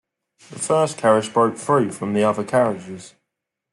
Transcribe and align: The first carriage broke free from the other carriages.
The 0.49 0.57
first 0.57 0.97
carriage 0.97 1.31
broke 1.31 1.57
free 1.57 1.91
from 1.91 2.13
the 2.15 2.23
other 2.23 2.43
carriages. 2.43 3.13